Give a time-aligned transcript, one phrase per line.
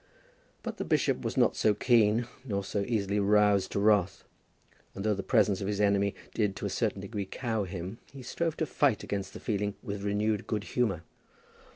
[0.63, 4.23] But the bishop was not so keen, nor so easily roused to wrath;
[4.95, 8.23] and though the presence of his enemy did to a certain degree cow him, he
[8.23, 11.03] strove to fight against the feeling with renewed good humour.